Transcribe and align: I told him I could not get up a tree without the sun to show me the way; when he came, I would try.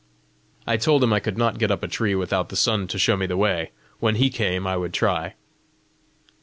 I 0.65 0.77
told 0.77 1.03
him 1.03 1.13
I 1.13 1.19
could 1.19 1.37
not 1.37 1.59
get 1.59 1.69
up 1.69 1.83
a 1.83 1.87
tree 1.87 2.15
without 2.15 2.49
the 2.49 2.55
sun 2.55 2.87
to 2.87 2.97
show 2.97 3.15
me 3.15 3.27
the 3.27 3.37
way; 3.37 3.69
when 3.99 4.15
he 4.15 4.31
came, 4.31 4.65
I 4.65 4.75
would 4.75 4.93
try. 4.95 5.35